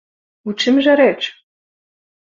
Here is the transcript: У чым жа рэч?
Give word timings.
У 0.51 0.55
чым 0.63 0.81
жа 0.87 0.97
рэч? 1.03 1.19